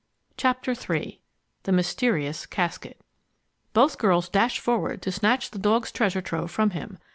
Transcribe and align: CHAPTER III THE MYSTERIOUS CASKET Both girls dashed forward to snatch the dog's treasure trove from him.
CHAPTER 0.35 0.71
III 0.71 1.21
THE 1.61 1.71
MYSTERIOUS 1.71 2.47
CASKET 2.47 2.99
Both 3.73 3.99
girls 3.99 4.29
dashed 4.29 4.57
forward 4.57 4.99
to 5.03 5.11
snatch 5.11 5.51
the 5.51 5.59
dog's 5.59 5.91
treasure 5.91 6.23
trove 6.23 6.49
from 6.49 6.71
him. 6.71 6.97